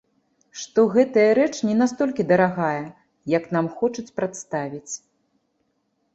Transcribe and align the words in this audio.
Што 0.59 0.85
гэтая 0.95 1.25
рэч 1.39 1.53
не 1.71 1.75
настолькі 1.81 2.25
дарагая, 2.31 2.81
як 3.37 3.43
нам 3.59 3.71
хочуць 3.77 4.07
прадставіць. 4.19 4.93